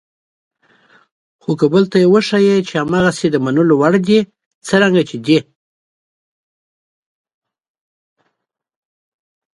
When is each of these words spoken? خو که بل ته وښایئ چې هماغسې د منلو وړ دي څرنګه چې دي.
خو 1.41 1.51
که 1.59 1.65
بل 1.73 1.83
ته 1.91 1.97
وښایئ 2.13 2.59
چې 2.67 2.73
هماغسې 2.81 3.27
د 3.31 3.35
منلو 3.45 3.73
وړ 3.77 3.93
دي 4.07 4.19
څرنګه 4.67 5.01
چې 5.09 5.17
دي. 5.25 5.39